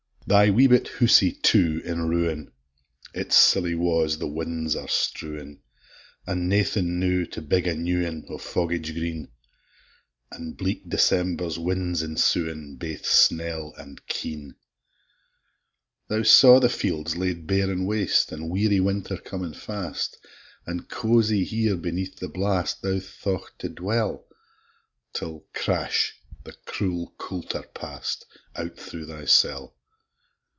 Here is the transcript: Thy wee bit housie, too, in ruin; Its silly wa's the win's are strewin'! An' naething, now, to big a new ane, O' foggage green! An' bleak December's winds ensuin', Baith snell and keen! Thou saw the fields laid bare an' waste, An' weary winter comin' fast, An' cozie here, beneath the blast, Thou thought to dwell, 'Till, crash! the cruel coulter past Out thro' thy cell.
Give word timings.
Thy 0.27 0.49
wee 0.49 0.67
bit 0.67 0.87
housie, 0.87 1.33
too, 1.33 1.81
in 1.83 2.07
ruin; 2.07 2.53
Its 3.13 3.35
silly 3.35 3.75
wa's 3.75 4.17
the 4.17 4.27
win's 4.27 4.77
are 4.77 4.87
strewin'! 4.87 5.59
An' 6.25 6.47
naething, 6.47 6.99
now, 7.01 7.25
to 7.31 7.41
big 7.41 7.67
a 7.67 7.75
new 7.75 8.05
ane, 8.05 8.25
O' 8.29 8.37
foggage 8.37 8.93
green! 8.93 9.27
An' 10.31 10.53
bleak 10.53 10.87
December's 10.87 11.59
winds 11.59 12.01
ensuin', 12.01 12.77
Baith 12.77 13.05
snell 13.05 13.73
and 13.77 14.07
keen! 14.07 14.55
Thou 16.07 16.21
saw 16.23 16.61
the 16.61 16.69
fields 16.69 17.17
laid 17.17 17.45
bare 17.45 17.69
an' 17.69 17.85
waste, 17.85 18.31
An' 18.31 18.47
weary 18.47 18.79
winter 18.79 19.17
comin' 19.17 19.53
fast, 19.55 20.17
An' 20.65 20.83
cozie 20.85 21.43
here, 21.43 21.75
beneath 21.75 22.19
the 22.19 22.29
blast, 22.29 22.83
Thou 22.83 22.99
thought 22.99 23.51
to 23.59 23.67
dwell, 23.67 24.27
'Till, 25.11 25.43
crash! 25.53 26.15
the 26.45 26.53
cruel 26.65 27.13
coulter 27.17 27.63
past 27.73 28.25
Out 28.55 28.77
thro' 28.77 29.03
thy 29.03 29.25
cell. 29.25 29.75